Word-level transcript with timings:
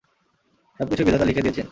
সব 0.79 0.87
কিছুই 0.89 1.05
বিধাতা 1.05 1.25
লিখে 1.25 1.41
দিয়েছেন। 1.41 1.67